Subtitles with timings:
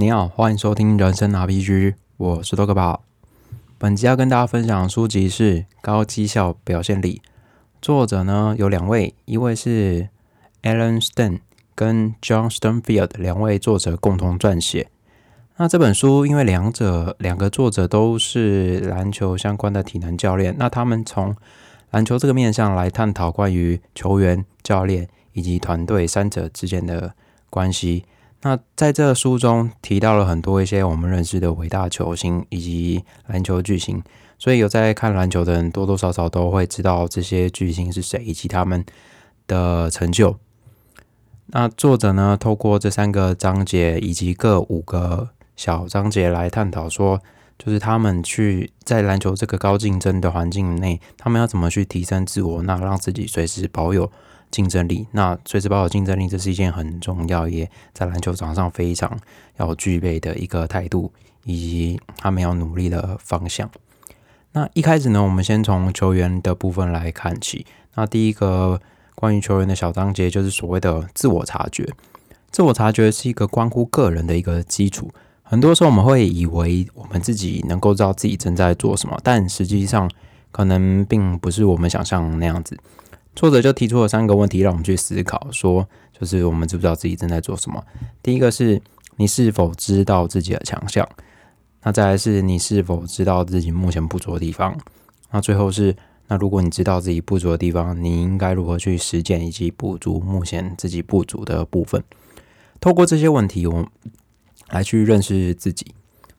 [0.00, 3.02] 你好，欢迎收听人生 RPG，我是多克宝。
[3.78, 7.20] 本集要跟大家分享的书籍是《高绩效表现力》，
[7.82, 10.08] 作者呢有两位，一位是
[10.62, 11.40] Alan Stern
[11.74, 14.88] 跟 John Sternfield 两位作者共同撰写。
[15.56, 21.34] 那这本书因为两者两个作者都是篮球相关的体能教练，那他们从
[21.90, 27.14] 篮球这个面向来探讨关于球员、教练以及团队三者之间的
[27.50, 28.04] 关系。
[28.42, 34.00] 那在这书中提到了很多一些我们认识的伟大球星以及篮球巨星，
[34.38, 38.84] 所以有在看篮球的人多多少少都会知道这些巨星是谁以及他们
[39.48, 40.36] 的成就。
[41.46, 47.20] 那作者呢，透过这三个章节以及各五个小章节来探讨，说
[47.58, 54.12] 就是他们去在篮球这个高竞争的环境内，他们要怎么去提升自我，那让自己随时保有。
[54.50, 59.18] 竞争力，那随时保有竞争力，这是一件很重要，也在篮球场上非常
[59.56, 61.12] 要具备的一个态度，
[61.44, 63.70] 以及他们要努力的方向。
[64.52, 67.66] 那一开始呢，我们先从球员的部分来看起。
[67.94, 68.80] 那第一个
[69.14, 71.88] 关于球员的小章节，就是所谓的自我察觉。
[72.50, 75.10] 自我察觉是一个关乎个人的一个基础。
[75.42, 80.10] 很多时候我们会以为我们自己能够知道自己正在做什么，但实际上
[80.50, 82.78] 可能并不是我们想象那样子。
[83.38, 87.80] 作者就提出了三个问题，让我们去思考，说就是我们知不知道自己正在做什么？
[88.20, 88.82] 第一个是
[89.14, 91.08] 你是否知道自己的强项？
[91.84, 94.76] 那再来是你是否知道自己目前不足的地方？
[95.30, 95.94] 那最后是
[96.26, 102.02] 那如果你知道自己不足的地方，你应该如何去实践以及补足目前自己不足的部分？
[102.80, 103.86] 透过这些问题，我们
[104.70, 105.94] 来去认识自己。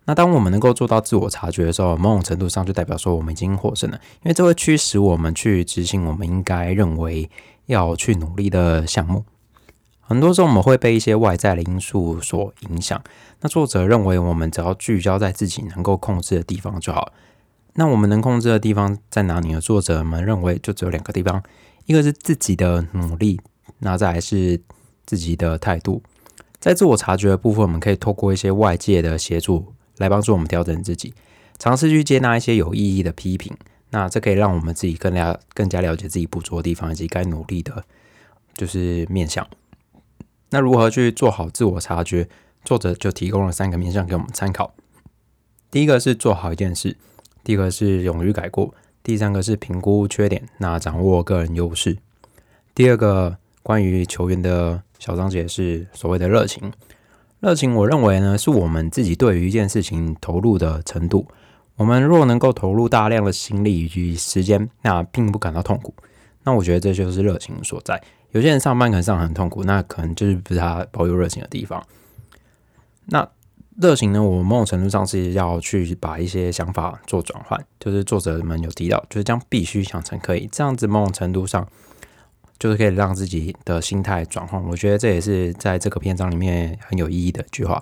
[0.09, 7.29] 那当我们能够做到自我察觉的时候，某种程度上就代表说我们已经获胜了，因为这会驱使我们去执行我们应该认为
[7.67, 9.23] 要去努力的项目。
[9.99, 12.99] 很多时候我们会被一些外在的因素所影响。
[13.41, 17.13] 那作者认为，我们只要聚焦在自己能够控制的地方就好。
[17.75, 19.61] 那我们能控制的地方在哪里呢？
[19.61, 21.43] 作者们认为就只有两个地方，
[21.85, 23.39] 一个是自己的努力，
[23.77, 24.59] 那再来是
[25.05, 26.01] 自己的态度。
[26.59, 29.71] 在自我察觉的部分，我们可以透过一些外界的协助。
[29.99, 31.13] 来帮助我们调整自己，
[31.59, 33.55] 尝试去接纳一些有意义的批评。
[33.91, 37.83] 那这可以让我们自己更加更加了解自己不足的地方，以及该努力的，
[38.55, 39.47] 就是面向。
[40.49, 42.27] 那如何去做好自我察觉？
[42.65, 44.73] 作者就提供了三个面向给我们参考。
[45.71, 46.97] 第一个是做好一件事，
[47.43, 51.97] 第二个是勇于改过，第三个是评估缺点，那掌握个人优势。
[52.75, 56.71] 第二个关于球员的小章节是所谓的热情。
[57.39, 61.25] 热情，我认为呢，是我们自己对于一件事情投入的程度。
[61.77, 65.93] 我们若能够投入大量的心力与时间，那并不感到痛苦，
[66.43, 68.01] 那我觉得这就是热情所在。
[68.31, 71.81] 有些人上班可能上很痛苦，那可能就是不是他保有热情的地方。
[73.05, 73.25] 那
[73.81, 81.65] 热情呢，我某种程度上是要去把一些想法做转换，就是作者们有提到，就是将必须想成可以，这样子某种程度上。
[82.59, 87.81] 就是可以让自己的心态转换，我觉得这也是在这个篇章里面很有意义的一句话。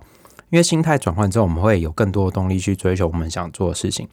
[0.49, 4.07] 因为心态转换之后，我们会有更多的动力去追求我们想做的事情。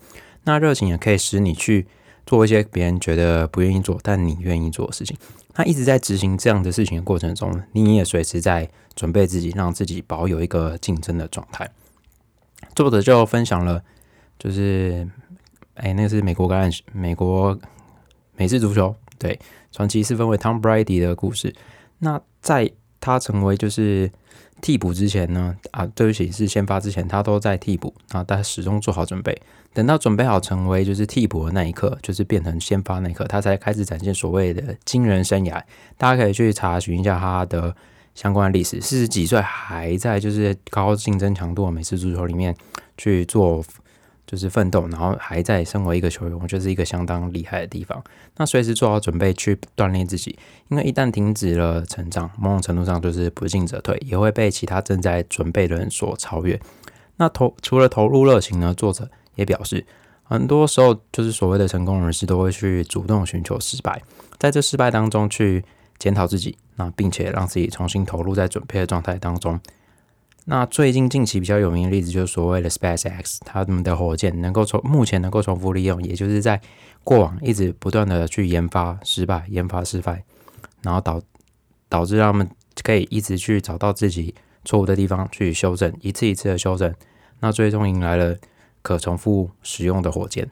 [0.45, 1.87] 那热情也可以使你去
[2.27, 5.17] 做一些别人觉得不愿意做，但你愿意做的事情。
[5.55, 11.71] 那一直在执行这样的事情的过程中，你也随时在准备自己，让自己保有一个竞争的状态。
[12.75, 13.83] 作者就分享了，
[14.39, 15.07] 就是
[15.75, 17.57] 哎，那个是美国橄榄，美国
[18.37, 18.97] 美式足球。
[19.17, 19.39] 对，
[19.75, 21.53] 传奇是分为 Tom Brady 的故事。
[21.99, 22.71] 那在
[23.01, 24.09] 他成为就是
[24.61, 29.37] 替补之前呢，啊，对不起，是先发之前，他都在替补啊，他始终做好准备。
[29.73, 35.61] 等到准备好成为就是替补的那一刻，就是变成先发那一刻，他才开始展现所谓的惊人生涯。
[35.99, 37.75] 大家可以去查询一下他的
[38.15, 38.81] 相关历史。
[38.81, 42.55] 四十几岁还在就是高竞争强度的美式足球里面
[42.97, 43.65] 去做。
[44.27, 48.03] 就是奋斗，然后还在身为一个球员，我觉得是一个相当厉害的地方。
[48.37, 56.59] 那随时做好准备去锻炼自己，因为一旦停止了成长，某种程度上就是不进则退，也会被其他正在准备的人所超越。
[57.17, 58.75] 那投除了投入热情呢？
[58.75, 59.87] 作者也表示，
[60.23, 64.03] 很多时候就是所谓的成功人士都会去主动寻求失败，
[64.39, 65.65] 在这失败当中去
[65.99, 69.61] 检讨自己，那并且让自己重新投入在准备的状态当中。
[70.47, 76.61] 那最近近期比较有名的例子就是所谓的 SpaceX，他们的火箭能够重目前能够重复利用，也就是在
[77.03, 80.25] 过往一直不断的去研发失败、研发失败，
[80.83, 81.23] 然后导
[81.89, 82.49] 导致他们
[82.83, 84.35] 可以一直去找到自己
[84.67, 86.95] 错误的地方去修正，一次一次的修正，
[87.41, 88.37] 那最终迎来了
[88.83, 90.51] 可重复使用的火箭。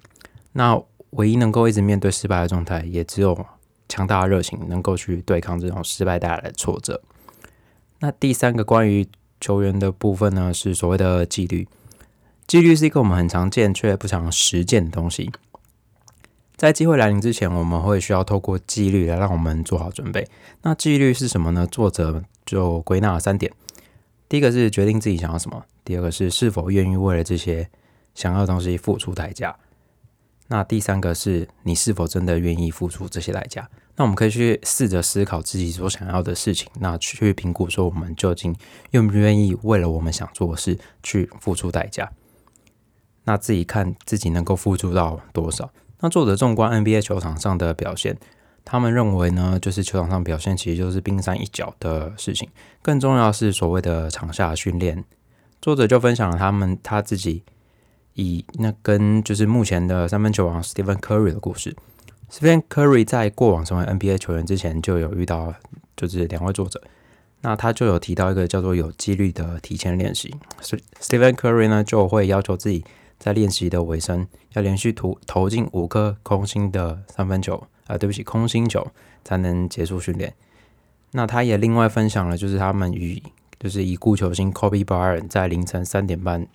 [0.53, 3.47] 那唯一能够一直面对失败的状态，也只有
[3.91, 7.03] 强大的热情能够去对抗这种失败带来的挫折。
[7.99, 9.07] 那第三个关于
[9.43, 11.67] 球员的部分呢，是所谓的纪律。
[12.47, 15.33] 纪律是一个我们很常见却不常实践的东西。
[16.55, 20.29] 在机会来临之前，我们会需要透过纪律来让我们做好准备。
[20.63, 21.67] 那纪律是什么呢？
[21.67, 23.53] 作者就归纳了三点：
[24.29, 27.69] 第一个是决定自己想要什么；第二个是是否愿意为了这些
[28.15, 29.57] 想要的东西付出代价；
[30.53, 33.67] 那第三个是你是否真的愿意付出这些代价。
[33.97, 38.55] 那我们可以去试着思考自己所想要的事情，那去评估说我们究竟
[38.91, 42.13] 愿不愿意为了我们想做的事去付出代价。
[43.25, 45.71] 那自己看自己能够付出到多少。
[46.01, 48.19] 那作者纵观 NBA 球场上的表现，
[48.63, 52.51] 他们认为呢，就是球场上表现其实就是冰山一角的事情，
[52.83, 55.03] 更重要是所谓的场下训练。
[55.63, 57.43] 作者就分享了他们他自己
[58.15, 61.75] 以那跟就是目前的三分球王 Stephen Curry 的故事。
[62.31, 65.55] Stephen Curry 在过往成为 NBA 球员之前就有遇到
[65.97, 66.83] 就是两位作者，
[67.43, 70.35] 那他就有提到一个叫做有纪律的提前练习。
[71.01, 72.85] Stephen Curry 呢就会要求自己。
[73.19, 78.85] 在练习的尾声，要连续投投进五颗空心的三分球啊，对不起，空心球
[79.23, 80.35] 才能结束训练。
[81.13, 83.23] 那他也另外分享了，就是他们与
[83.61, 86.49] 就是已故球星 Kobe Bryant 在凌晨三点半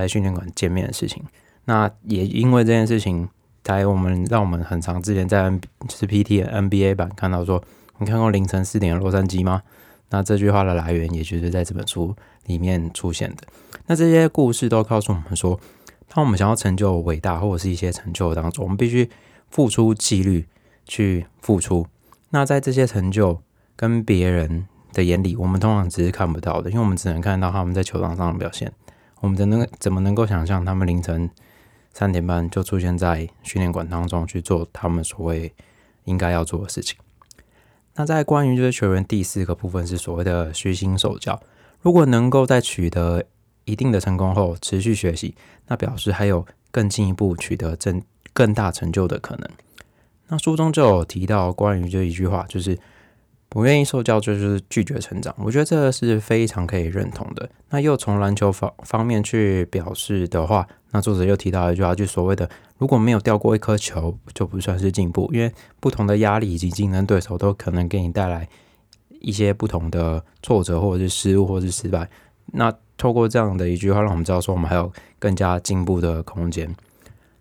[0.00, 1.22] 在训练馆见面的事情。
[1.64, 3.28] 那也因为这件事情，
[3.64, 7.62] 才我们让我们很长之前在 N 就是 PT NBA 版看到说，
[7.98, 9.62] 你看过凌晨四点的洛杉矶吗？
[10.10, 12.14] 那这句话的来源，也就是在这本书
[12.46, 13.42] 里面出现的。
[13.86, 15.58] 那这些故事都告诉我们说。
[16.08, 19.10] 当我们想要成就伟大或者是一些成就当中，我们必须
[19.50, 20.46] 付出纪律
[20.86, 21.84] 去付出。
[22.30, 23.42] 那在这些成就
[23.74, 28.72] 跟别人的眼里，我们通常只是看不到的，因为我们只能看到他们在球场上的表现。
[29.20, 31.30] 我们怎能怎么能够想象他们凌晨
[31.92, 35.52] 三点半就出现在训练馆当中去做他们所谓
[36.04, 36.98] 应该要做的事情？
[37.94, 41.40] 那在关于这些球员第四个部分是所谓的虚心受教。
[41.80, 43.24] 如果能够在取得
[43.64, 45.34] 一定的成功后，持续学习，
[45.68, 48.02] 那表示还有更进一步取得更
[48.32, 49.48] 更大成就的可能。
[50.28, 52.78] 那书中就有提到关于这一句话，就是
[53.48, 55.34] 不愿意受教就是拒绝成长。
[55.38, 57.48] 我觉得这个是非常可以认同的。
[57.70, 62.48] 那又从篮球方方面去表示的话，那作者又提到一句话，就所谓的
[62.78, 68.48] 如果没有掉过一颗球，就不算是进步，因为不同的压力以及竞争对手都可能给你带来
[69.20, 72.08] 一些不同的挫折，或者是失误，或者是失败。
[72.52, 76.74] 那透过这样的一句话，让我们知道说我们还有更加进步的空间。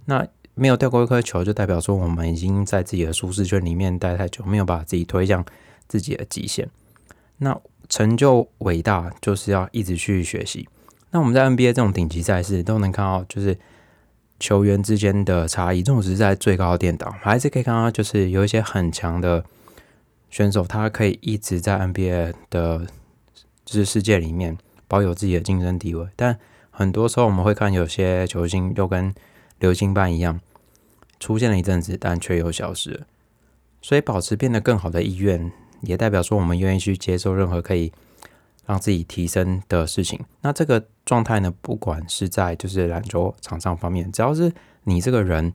[0.06, 5.44] 那没有掉过一颗球，就代表说我们已经在自己的舒适圈里面待太久，没有把自己推向
[5.88, 6.70] 自己的极限。
[7.38, 7.60] 那
[7.90, 10.68] 成就伟大，就是要一直去学习。
[11.12, 13.58] 那我们在 NBA 这种顶级赛事都能看到，就是
[14.40, 15.82] 球员之间的差异。
[15.82, 19.46] 这种只是在最高殿堂，还是可以看到，就是有一些很强的
[20.30, 22.88] 选手，他可以一直在 NBA 的
[23.66, 24.58] 就是世界里面。
[24.88, 26.38] 保有自己的竞争地位，但
[26.70, 29.12] 很多时候我们会看有些球星又跟
[29.58, 30.40] 流星般一样
[31.20, 33.08] 出现了一阵子，但却又消失了。
[33.82, 35.52] 所以，保持变得更好的意愿，
[35.82, 37.92] 也代表说我们愿意去接受任何可以
[38.66, 40.20] 让自己提升的事情。
[40.42, 44.52] 那这个状态呢，不管是在就是篮球场上方面，只要是
[44.84, 45.54] 你这个人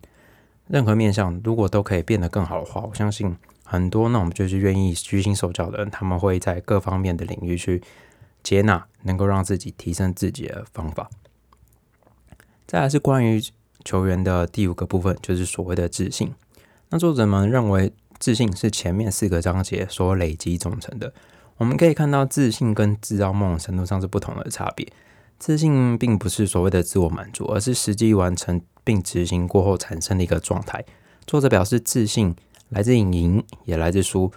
[0.69, 7.83] 任何面向，如果都可以变得更好的话，我相信很多那我们就是愿意虚心受教的人，他们会在各方面的领域去。
[8.43, 11.11] 接纳能够让自己提升自己的方法。
[12.67, 13.39] 再来是关于
[13.85, 16.33] 球员的第五个部分，就是所谓的自信。
[16.89, 21.13] 那作者们认为，自信是前面四个章节所累积总成的。
[21.57, 24.87] 我们可以看到，自信跟自傲梦程度上是不同的差别。
[25.39, 30.85] 自信并不是所谓的自我满足，而是实际完成并执行过后产生的一个状态。
[31.27, 32.37] 作者表示，自信
[32.69, 34.31] 来自赢，也来自输。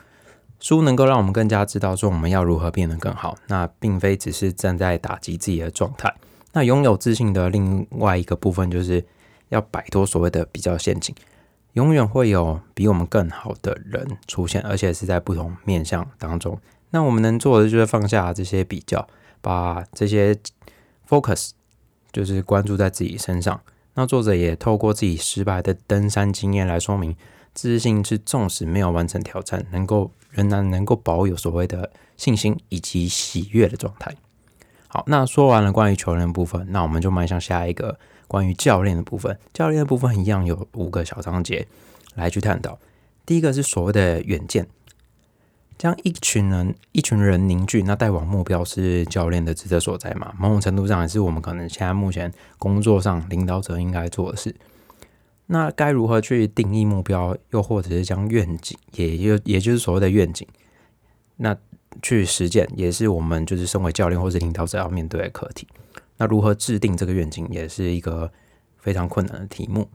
[0.62, 6.14] 书能够让我们更加知道说我们要如何变得更好，那并非只是站在打击自己的状态。
[6.54, 9.04] 那拥有自信的另外一个部分，就是
[9.50, 11.14] 要摆脱所谓的比较陷阱。
[11.74, 16.60] 永远会有比我们更好的人出现，而且是在不同面向当中。
[16.92, 19.08] 那我们能做的就是放下这些比较，
[19.42, 20.38] 把这些
[21.08, 21.52] focus
[22.12, 23.60] 就是关注在自己身上。
[23.96, 27.16] 那作者也透过自己失败的登山经验来说明。
[27.56, 34.16] 自信是纵使没有完成挑战，能够仍然能够保有所谓的信心以及喜悦的状态。
[34.88, 39.38] 好，那说完了关于球员部分，那我们就迈向下一个关于教练的部分。
[39.54, 41.68] 教练的部分一样有五个小章节
[42.16, 42.80] 来去探讨。
[43.26, 44.68] 第一个是所谓的远见，
[45.78, 50.34] 将一群人一群人凝聚，那带往目标是教练的职责所在嘛？
[50.38, 54.54] 某种程度上也是我们可能现在目前工作上领导者应该做的事。
[55.48, 60.48] 那该如何去定义目标，又或者是将愿景，也就也就是所谓的愿景，
[61.38, 61.56] 那
[62.02, 65.68] 去实践，也是我们就是身为教练或者领导者要面对的课题。
[66.24, 68.32] 那如何制定这个愿景，也是一个
[68.78, 69.90] 非常困难的题目。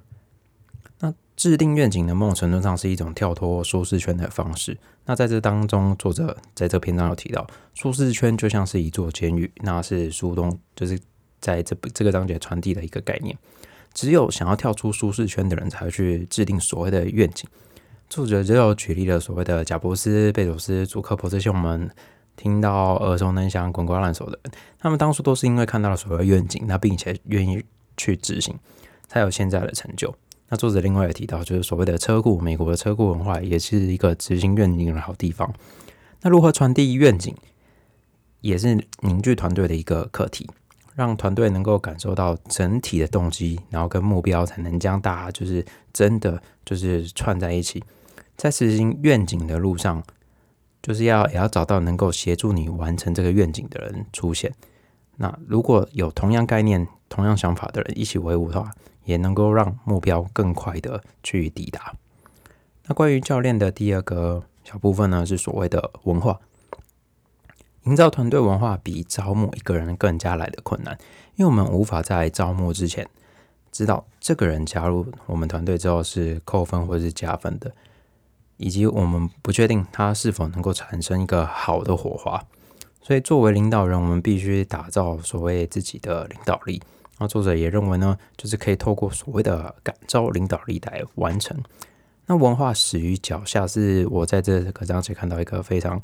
[1.00, 4.76] 那制定愿景的某种程度上是一种跳脱舒适圈的方式。
[5.06, 11.00] 那在这当中，作者在这篇章有提到，舒适圈就像是一座监狱，那是苏东就是
[11.40, 13.34] 在这这个章节传递的一个概念。
[13.94, 17.48] 只有想要跳出舒适圈的人，才会去制定所谓的愿景。
[18.10, 21.90] 作者就有举例了所谓的贾伯斯、贝佐斯、祖克伯这些我们
[22.38, 27.62] 听到耳熟能详、滚瓜烂熟的人，他们当初都是因为看到了所谓的愿景，那并且愿意
[27.96, 28.56] 去执行，
[29.08, 30.14] 才有现在的成就。
[30.48, 35.52] 那作者另外也提到，就是所谓的车库，美国的车库文化也是一个执行愿景的好地方。
[36.22, 37.34] 那如何传递愿景，
[38.40, 40.48] 也是凝聚团队的一个课题，
[40.94, 47.82] 让团队能够感受到整体的动机，然后跟目标，才能将大家就是真的就是串在一起。
[48.36, 50.02] 在实行愿景的路上，
[50.82, 54.52] 就是要也要找到能够协助你完成这个愿景的人出现。
[55.16, 58.70] 那如果有同样概念、同样想法的人一起为伍的话，
[59.04, 61.94] 也能够让目标更快的去抵达。
[62.86, 66.38] 那关于教练的第二个小部分呢，是所谓的文化。
[67.84, 70.98] 营造团队文化比招募一个人更加来的困难，
[71.36, 73.08] 因为我们无法在招募之前
[73.72, 77.72] 知道这个人加入我们团队之后是扣分或是加分的，
[78.58, 82.44] 以及我们不确定他是否能够产生一个好的火花。
[83.00, 86.82] 所以，作为领导人，我们必须打造所谓自己的领导力。
[87.18, 91.56] 那作者也认为呢，就是可以透过所谓的感召领导力来完成。
[92.26, 95.98] 那文化始于脚下，是我在这个章节看到一个非常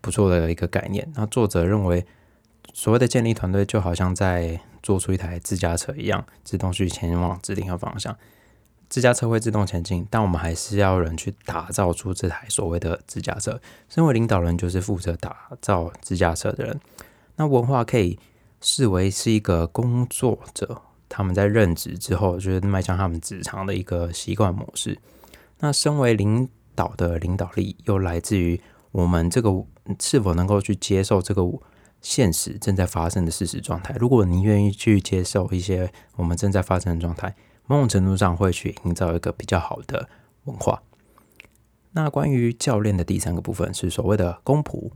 [0.00, 1.10] 不错的一个概念。
[1.16, 2.06] 那作者认为，
[2.72, 8.16] 所谓的建立团队，就好像在做出一台自驾车一样，自动去前往指定的方向。
[8.90, 13.58] 自驾车会自动前进，但我们还是要人去打造出这台所谓的自驾车。
[13.88, 16.78] 身为领导人，就是负责打造自驾车的人。
[17.36, 18.18] 那文化可以。
[18.62, 24.98] 视为是一个工作者，他们在任职之后，就是迈向他们职场的一个习惯模式。
[25.60, 28.60] 那身为领导的领导力，又来自于
[28.92, 29.50] 我们这个
[29.98, 31.42] 是否能够去接受这个
[32.02, 33.96] 现实正在发生的事实状态。
[33.98, 37.34] 如果你愿意去接受一些我们正在发生的状态，
[37.70, 40.08] 某种程度上会去营造一个比较好的
[40.42, 40.82] 文化。
[41.92, 44.90] 那关于教练的第三个部分是所谓的公仆。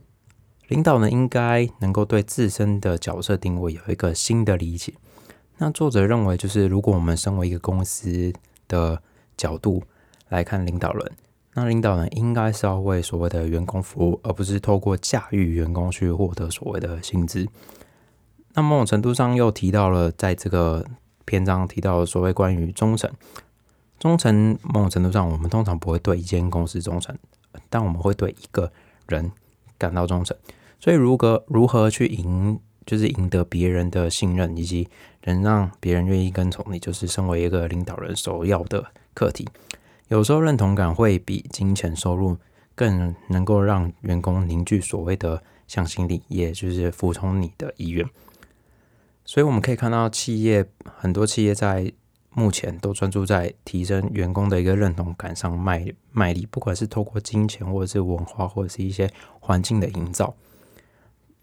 [0.67, 4.95] 领导呢，应该能够对自身的角色定位有一个新的理解。
[5.59, 8.33] 那作者认为，就是如果我们身为一个公司
[8.67, 9.01] 的
[9.37, 9.85] 角度
[10.29, 11.13] 来看领导人，
[11.53, 17.47] 那领导人应该是要为所谓的员工服务，而不是透过驾驭员工去获得所谓的薪资。
[18.55, 20.85] 那某种程度上又提到了，在这个
[21.25, 23.11] 篇章提到所谓关于忠诚，
[23.99, 27.17] 忠诚某种程度上，我们通常不会对一间公司忠诚，
[27.69, 28.73] 但我们会对一个
[29.07, 29.33] 人。
[29.77, 30.35] 感到忠诚，
[30.79, 34.89] 所以如何如何去赢，就是赢得别人的信任，以及
[35.25, 39.47] 能让别人愿意跟从你，就是身为一个领导人首要的课题。
[40.09, 42.37] 有时候认同感会比金钱收入
[42.77, 48.09] 更能够让员工凝聚所谓的向心力，也就是服从你的意愿。
[49.25, 51.93] 所以我们可以看到，企业很多企业在。
[52.37, 60.35] 目前都专注在提升员工的一个认同感上卖卖力，不管是透过金钱，或者是文化，或者是一些环境的营造，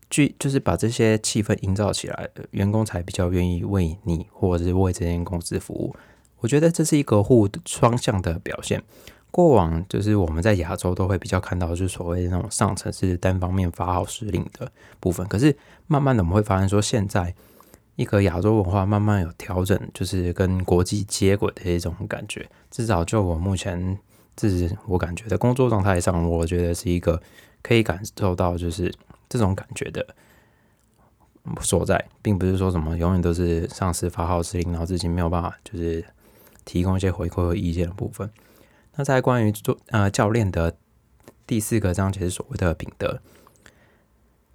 [0.10, 5.96] 去就是把这些气氛营造起来，员工才比较愿意为你或者是为这间公司服务。
[6.40, 8.84] 我觉得这是一个互双向的表现。
[9.32, 14.70] 过往就是我们在亚洲都会比较看到，就是所谓的那种上层是单方面发号施令的
[15.00, 15.56] 部分，可是
[15.88, 17.34] 慢慢的我们会发现说现在。
[18.01, 22.50] 一个亚洲文化慢慢有调整，就是跟国际接轨的一种感觉。
[22.72, 24.00] 至少就我目前
[24.36, 27.22] 自己我感觉的工作状态上，我觉得是一个
[27.62, 28.91] 可以感受到就是
[29.29, 30.03] 这种感觉的
[31.62, 36.03] 所在，并不是说什么永远都是上司发号施令，然后自己没有办法就是
[36.65, 38.27] 提供一些回馈和意见的部分。
[38.96, 40.75] 那在关于做呃教练的
[41.46, 43.22] 第四个章节是所谓的品德。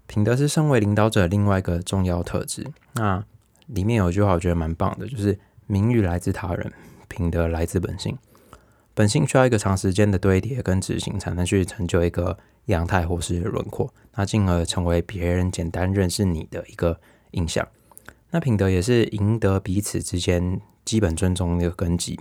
[0.08, 2.64] 品德是身为领导者另外一个重要特质。
[2.94, 3.24] 那
[3.66, 6.73] 里面有一句话，我觉得蛮棒的，就是“名誉来自他人，
[7.08, 8.16] 品德来自本性”。
[8.94, 16.99] 本性需要一个长时间的堆叠跟执行，才能去成就一个样态或是轮廓，那进而成为别人简单认识你的一个
[17.32, 17.66] 印象。
[18.30, 22.18] 那品德也是赢得彼此之间基本尊重的一个根基。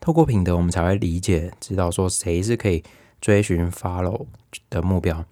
[0.00, 2.82] 透过品德，我们才会理解、知道说谁是可以
[3.20, 4.26] 追寻 follow
[4.70, 5.24] 的目标。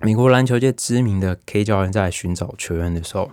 [0.00, 3.30] 美国篮球界知名的 K 教练在寻找球员的时候，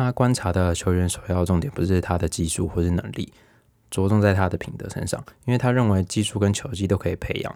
[0.00, 3.30] 他观察的球员首要重点不是他的技术或是能力，
[3.90, 7.54] 着重在他的品德身上，因为他认为技术跟球技都可以培养，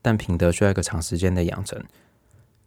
[0.00, 1.82] 但品德需要一个长时间的养成。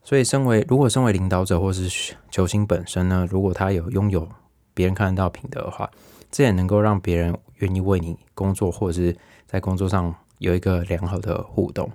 [0.03, 4.27] 所以，身为如果身为领导者或是球星本身呢，如果他有拥有
[4.73, 5.89] 别人看得到品德的话，
[6.29, 9.15] 这也能够让别人愿意为你工作，或者是
[9.47, 11.89] 在工作上有一个良好的互动。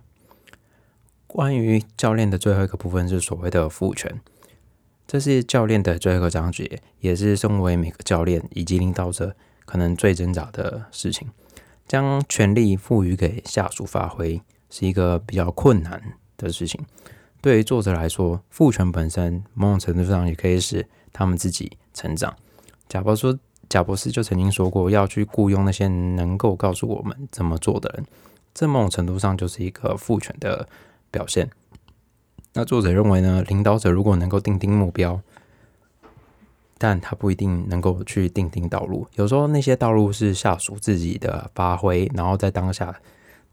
[1.26, 4.18] 关于教练的最后一个部分是所谓的赋权，
[5.08, 9.34] 这是教练的最后一个章节，也是身为每个教练以及领导者
[9.64, 11.26] 可能最挣扎的事情。
[11.86, 15.98] 将权力赋予给下属发挥，是一个比较困难
[16.36, 16.78] 的事情。
[17.40, 22.36] 对于作者来说，赋权本身某种程度上也可以使他们自己成长。
[22.86, 23.38] 贾博说，
[23.70, 28.04] 贾博士就曾经说过，要去雇佣那些能够告诉我们怎么做的人，
[28.52, 30.68] 这某种程度上就是一个赋权的
[31.10, 31.48] 表现。
[32.58, 35.20] 那作者认为呢，领导者如果能够定定目标，
[36.76, 39.06] 但他不一定能够去定定道路。
[39.14, 43.00] 有时候那些道路是下属自己的发挥，然后在当下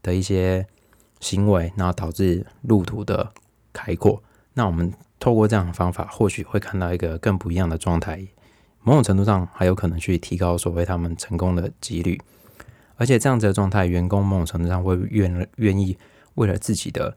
[0.02, 0.66] 的一些
[1.20, 3.32] 行为，然后导致路途的。
[3.72, 4.22] 开阔，
[4.54, 8.26] 那我们透过这样的方法，或许会看到一个更不一样的状态。
[8.80, 12.18] 某种程度上，还有可能去提高所谓他们成功的几率。
[12.96, 15.98] 而且这样子的状态，员工某种程度上会愿愿意
[16.36, 17.14] 为了自己的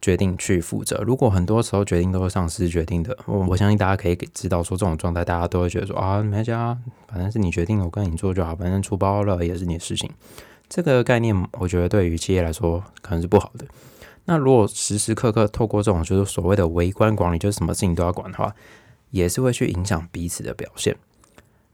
[0.00, 1.02] 决定去负责。
[1.06, 6.76] 如果很多时候决定都是上司决定的，我我相信大家可以知道，说这种状态，大家都会觉得说啊，没事啊，
[7.08, 10.10] 反正是你决定，我跟你做就好，反正出包了也是你的事情。
[10.68, 13.64] 这个概念，我觉得对于企业来说可能是不好的。
[14.24, 18.52] 那如果时时刻刻透过这种就是所谓的微观管理，就是什么事情都要管的话，
[19.10, 20.96] 也是会去影响彼此的表现。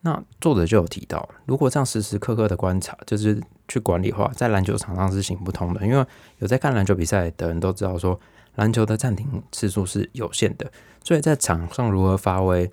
[0.02, 5.86] 那作者就有提到，如果这样时时刻刻的观察，就是去管理的话，在篮球场上是行不通的。
[5.86, 6.06] 因为
[6.38, 8.20] 有在看篮球比赛的人都知道，说
[8.56, 10.70] 篮球的暂停次数是有限的，
[11.02, 12.70] 所以在场上如何发挥，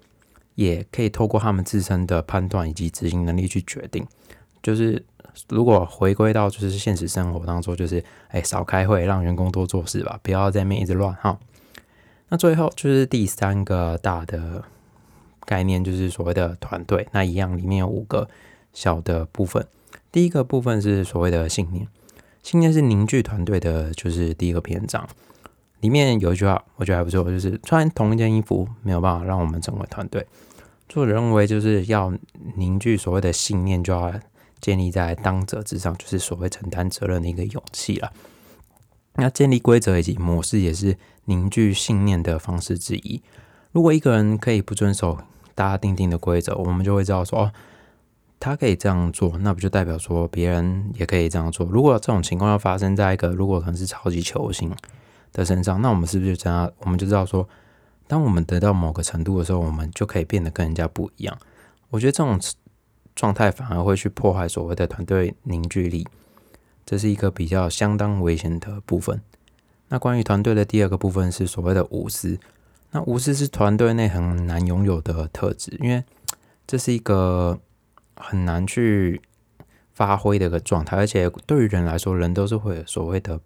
[0.55, 4.05] 也可以透过他们自身的判断以及执行能力去决定，
[4.61, 5.05] 就是。
[5.47, 11.39] 如果回归到就是现实生活当中，就是哎少开会，让员工多做事吧，不要在面一直乱哈。
[12.27, 14.63] 那最后就是第三个大的
[15.49, 17.07] 概念，就是所谓的团队。
[17.11, 18.29] 那一样里面有五个
[18.71, 19.65] 小的部分。
[20.11, 21.87] 第一个部分是所谓的信念，
[22.43, 25.07] 信念是凝聚团队的，就是第一个篇章。
[25.79, 30.25] 里面有一句话，我觉得还不错，就是穿同一件衣服没有办法让我们成为团队。
[30.87, 32.13] 作者认为就是要
[32.55, 34.13] 凝聚所谓的信念，就要。
[34.61, 38.11] 建立在当责之上，就是所谓承担责任的一个勇气了。
[39.13, 43.21] 那建立规则以及模式，也是凝聚信念的方式之一。
[43.71, 45.17] 如果一个人可以不遵守
[45.59, 47.51] 大家定定的规则，我们就会知道说，哦，
[48.39, 51.67] 他可以这样做，那不就代表说别人也可以这样做？
[51.67, 54.73] 如果这种情况要发生在一个如果可能是超级球星
[55.33, 56.71] 的身上，那我们是不是就这样？
[56.79, 57.45] 我们就知道说，
[58.07, 61.37] 当我们得到某个程度的时候，我们就可以变得跟人家不一样。
[61.89, 62.39] 我觉得这种。
[63.15, 66.07] 状态反而会去破坏所谓的团队凝聚力，
[66.85, 69.21] 这是一个比较相当危险的部分。
[69.89, 72.39] 那关于团队的第二个部分是所谓的无私。
[72.91, 76.03] 那无私是团队内很难拥有的特质，因为
[76.65, 77.59] 这是一个
[78.15, 79.21] 很难去
[79.93, 80.97] 发挥的一个状态。
[80.97, 83.39] 而且对于人来说，人都是会有所谓的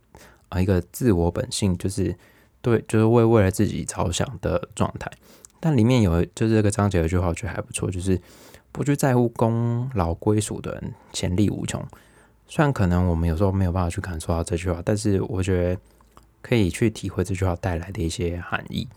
[0.50, 2.16] 啊一个自我本性，就是
[2.62, 5.12] 对，就是为为了自己着想的状态。
[5.60, 8.20] 但里面有就是这个章节有句话，我觉得还不错，就是。
[8.76, 11.80] 不去在乎功劳归属的人，潜力无穷。
[12.48, 15.80] 虽然可能我们有时候没有办法去感受到这句话，但是我觉得
[16.42, 18.88] 可以去体会这句话带来的一些含义。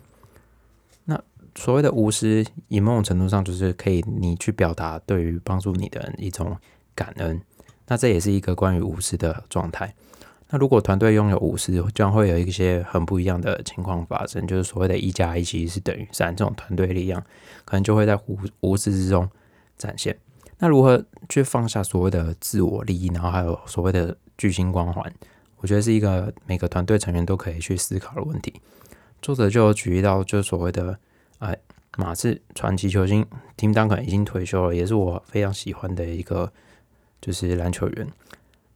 [1.56, 6.56] 所谓的无私，以某种程度上就是可以你去表达对于帮助你的人一种
[6.94, 7.40] 感恩。
[7.88, 9.94] 那这也是一个关于无私的状态。
[10.48, 17.20] 那如果团队拥有无私，将会有一些很不一样的情况发生，就是所谓的“一加一其实是等于三”这种团队力量，
[17.64, 19.28] 可能就会在无无私之中。
[19.78, 20.16] 展现
[20.58, 25.12] 那如何去放下所谓的自我利益，然后还有所谓的巨星光环，
[25.58, 28.54] 我觉得是一个每个团队成员都可以去思考的问题。
[29.20, 30.98] 作者就举例到，就所谓的
[31.38, 31.56] 哎，
[31.96, 36.52] 马刺传奇球星 Tim Duncan 已经退休了，也是我非常喜欢的一个
[37.20, 38.08] 就是篮球员。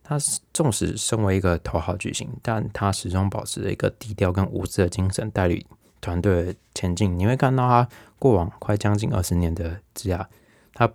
[0.02, 0.18] 他
[0.52, 5.64] 纵使身为一个头号巨星，但他始终保持着一个低调跟无私的精神，带领
[6.00, 7.16] 团队前进。
[7.16, 10.26] 你会看到他过往快将近二十年的职涯。
[10.74, 10.90] 他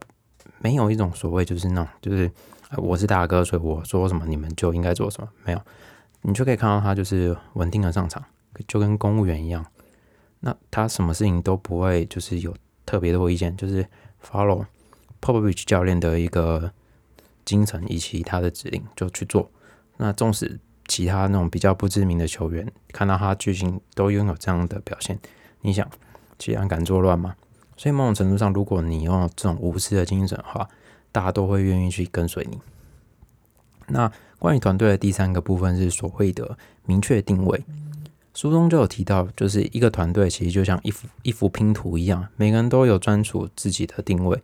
[0.60, 2.30] 没有一种所谓，就是那种，就是
[2.75, 5.30] 我是大哥，所以我说什么你们就应该做什么。
[5.45, 5.62] 没有，
[6.23, 8.21] 你就可以看到他就是稳定的上场，
[8.67, 9.65] 就跟公务员一样。
[10.45, 12.55] 那他什么事情都不会，就是有
[12.86, 13.84] 特别多意见，就是
[14.23, 14.63] follow
[15.19, 16.71] Popovich 教练的一个
[17.43, 19.49] 精神以及他的指令就去做。
[19.97, 25.19] 那纵使其他那种比较不知名的球员看到他巨星都拥有这样的表现，
[25.62, 25.89] 你想，
[26.38, 27.36] 既然敢作乱吗？
[27.75, 30.69] 所以某种程度上，如果你用这种无私的精神的话，
[31.12, 32.60] 大家都会愿意去跟随你。
[33.88, 36.55] 那关于团队的第三个部分是所谓的
[36.86, 37.63] 明确定位。
[38.36, 44.43] 书中就有提到，就是一个团队其实就像一幅一幅拼图一样，每个人都有专属自己的定位，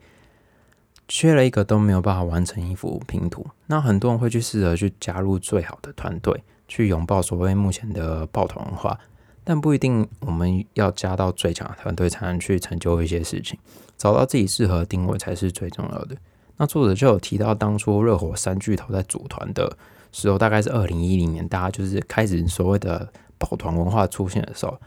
[1.10, 3.46] 缺了一个都没有办法完成一幅拼图。
[3.68, 8.98] 那很多人会去试着去加入最好的团队，去拥抱所谓目前的抱团文化，
[9.44, 13.60] 但不一定我们要加到最强的团队才能去成就一些事情，
[13.98, 16.16] 找到自己适合的定位才是最重要的。
[16.56, 19.76] 那作者就有提到，当初热火三巨头在组团的
[20.14, 23.12] 时候，大概是二零一零年，大家就是开始所谓的。
[23.42, 24.80] 抱团文化出现的时候，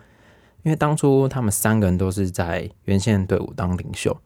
[0.62, 4.16] 因为当初他们三个人都是在原先队伍当领袖，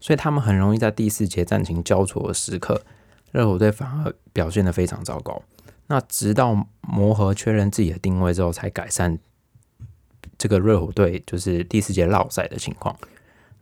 [0.00, 2.82] 所以他们很容易在第四节战情焦灼的时刻，
[3.30, 5.40] 热火队反而表现的非常糟糕。
[5.86, 9.18] 那直到磨合确认自己的定位之后，才改善
[10.36, 12.94] 这个热火队就是第四节落赛的情况。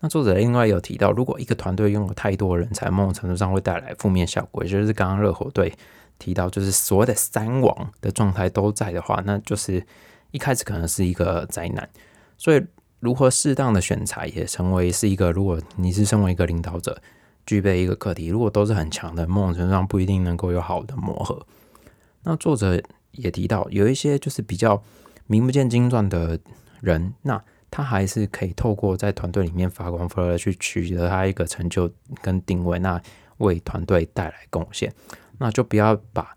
[0.00, 5.72] 那作者另外有提到，如果一个团队拥有太多人才，某种程度上会带来负面效果，也就是刚刚热火队。
[6.18, 9.84] 提到就是所谓的三王的状态都在的话，那就是
[10.30, 11.88] 一开始可能是一个灾难。
[12.38, 12.64] 所以
[13.00, 17.00] 如何适当的选材也成为是一个，如果你是身为一个领导者，
[17.44, 18.26] 具备一个课题。
[18.26, 21.46] 如果都是很强的，某种程度上不一定能够有好的磨合。
[22.24, 24.82] 那作者也提到，有一些就是比较
[25.26, 26.38] 名不见经传的
[26.80, 33.00] 人，那他还是可以透过在团队里面发光发热，去取得他一个成就跟定位，那
[33.38, 34.92] 为团队带来贡献。
[35.38, 36.36] 那就不要把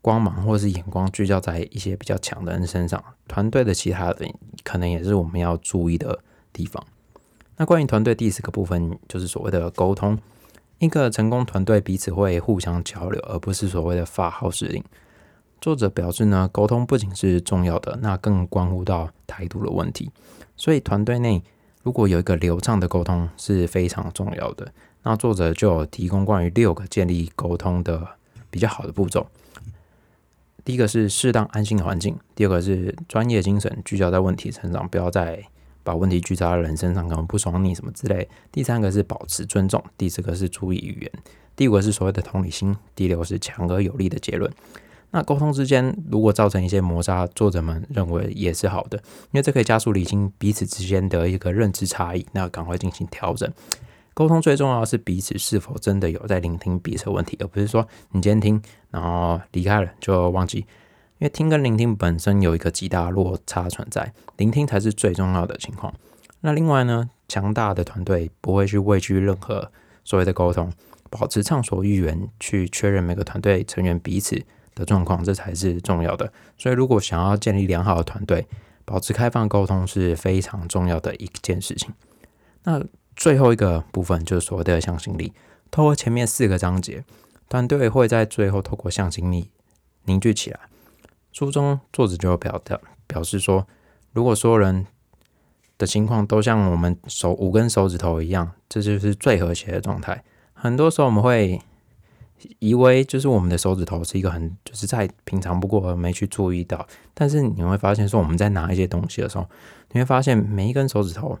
[0.00, 6.18] 光芒或是眼光聚焦在一些比较强的人身上，团队的其他人可能也是我们要注意的
[6.52, 6.82] 地方。
[7.56, 10.18] 那关于团队第四个部分，就是所谓的沟通。
[10.78, 14.82] 一个成功团队彼此会互相交流，而不是所谓的发号施令。
[15.60, 20.12] 作者表示呢，沟通不仅是重要的，那更关乎到态度的问题。
[20.56, 21.42] 所以团队内
[21.82, 24.72] 如果有一个流畅的沟通是非常重要的。
[25.02, 28.17] 那作者就有提供关于六个建立沟通的。
[28.50, 29.26] 比较好的步骤，
[30.64, 35.42] 第一个是适当安心的环境，第二个是专业精神，聚焦在问题身上，不要再
[35.82, 38.28] 把问题聚焦在人身上，可能不爽你什么之类。
[38.52, 41.12] 第三个是保持尊重，第四个是注意语言，
[41.56, 44.52] 第五个是所谓的同理心，第六个是强而有力的结论。
[45.10, 48.98] 那沟通之间如果造成一些摩擦，作者们认为也是好的，
[49.32, 53.50] 因为这可以加速理清彼此之间的一个认知差异，那赶快进行调整。
[54.18, 60.58] 沟通最重要的是彼此是否真的有在聆听彼此的问题，而不是说你今天听，然后离开了就忘记。
[60.58, 65.94] 因为听跟聆听本身有一个极大落差存在，聆听才是最重要的情况。
[66.40, 69.70] 那另外呢，强大的团队不会去畏惧任何
[70.02, 70.72] 所谓的沟通，
[71.08, 74.42] 保持畅所欲言，去确认每个团队成员彼此
[74.74, 76.32] 的状况，这才是重要的。
[76.56, 78.48] 所以，如果想要建立良好的团队，
[78.84, 81.94] 保持开放沟通是非常重要的一件事情。
[82.64, 82.82] 那。
[83.18, 85.32] 最后一个部分就是所谓的向心力。
[85.72, 87.04] 透过前面四个章节，
[87.48, 89.50] 团队会在最后透过向心力
[90.04, 90.60] 凝聚起来。
[91.32, 93.66] 书中作者就表的表示说，
[94.12, 94.86] 如果所有人
[95.76, 100.22] 的情况都像我们手五根手指头一样，这就是最和谐的状态。
[100.52, 101.60] 很多时候我们会
[102.60, 106.86] 以为就是我们的手指头是一个很就是再平常不过，没去注意到。
[107.14, 109.44] 但是你会发现说，我们在拿一些东西的时候，
[109.90, 111.36] 你会发现每一根手指头。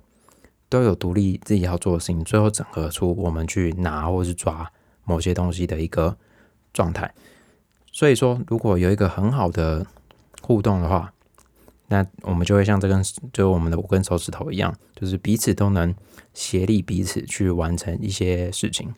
[0.68, 4.70] 都有独立自己要做的事情，最后整合出我们去拿或是抓
[5.04, 6.16] 某些东西的一个
[6.72, 7.14] 状态。
[7.90, 9.86] 所以说，如果有一个很好的
[10.42, 11.12] 互动的话，
[11.86, 13.02] 那我们就会像这根，
[13.32, 15.94] 就我们的五根手指头一样，就是彼此都能
[16.34, 18.94] 协力彼此去完成一些事情。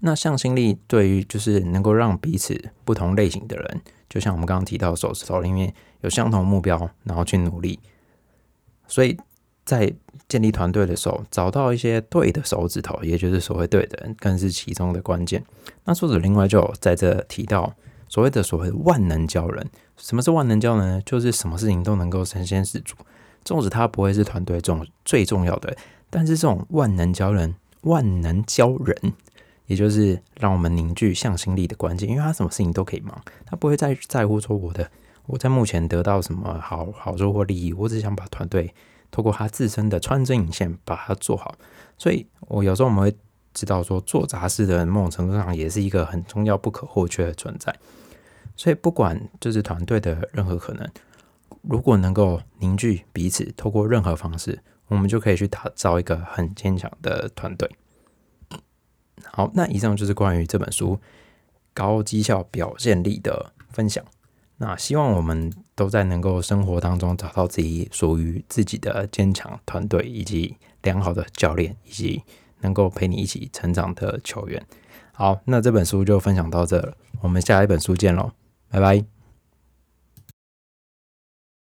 [0.00, 7.80] 那向心力对于就是能够让彼此不同类型的人，就像我们刚刚提到手指头里面有相同目标，然后去努力，
[8.86, 9.18] 所以。
[9.68, 9.92] 在
[10.30, 15.44] 建立团队的时候，找到一些对的手指头，也就是所谓对的人，更是其中的关键。
[15.84, 17.74] 那作者另外就在这提到
[18.08, 21.02] 所谓的所谓万能教人，什么是万能教人呢？
[21.04, 22.96] 就是什么事情都能够身先士卒，
[23.44, 25.76] 纵使他不会是团队中最重要的，
[26.08, 29.12] 但是这种万能教人、万能教人，
[29.66, 34.90] 也就是让我们凝聚向心力的关键，因为他什么事情都可以忙，他不会再在乎说我的
[35.26, 38.72] 我在目前得到什么好好处或利益，我只想把团队。
[39.10, 41.54] 透过他自身的穿针引线把它做好，
[41.96, 43.16] 所以我有时候我们会
[43.54, 47.74] 知道说，做杂事的人某种程度上也是一个很重要、不可或缺的存在。
[48.56, 50.88] 所以不管就是团队的任何可能，
[51.62, 57.70] 如果能够凝聚彼此，透过任何方式，我们就可以去打造一个很坚强的团队。
[59.24, 61.00] 好，那以上就是关于这本书
[61.72, 64.04] 高绩效表现力的分享。
[64.58, 72.22] 那希望我们都在能够生活当中找到自己属于自己的坚强团队，以及良好的教练，以及
[72.60, 74.64] 能够陪你一起成长的球员。
[75.12, 78.32] 好，那这本书就分享到这了，我们下一本书见喽，
[78.68, 79.17] 拜拜。